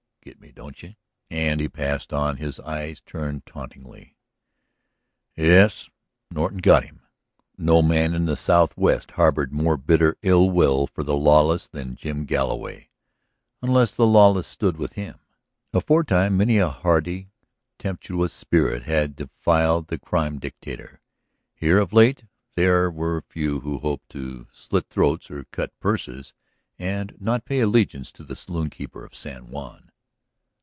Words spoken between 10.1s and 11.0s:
ill will